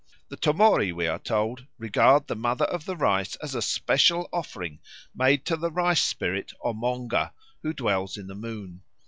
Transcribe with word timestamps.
The 0.29 0.35
Tomori, 0.37 0.91
we 0.91 1.05
are 1.05 1.19
told, 1.19 1.67
regard 1.77 2.25
the 2.25 2.35
Mother 2.35 2.65
of 2.65 2.85
the 2.85 2.95
Rice 2.97 3.35
as 3.35 3.53
a 3.53 3.61
special 3.61 4.27
offering 4.33 4.79
made 5.13 5.45
to 5.45 5.55
the 5.55 5.69
rice 5.71 6.01
spirit 6.01 6.51
Omonga, 6.63 7.33
who 7.61 7.71
dwells 7.71 8.17
in 8.17 8.25
the 8.25 8.33
moon. 8.33 8.81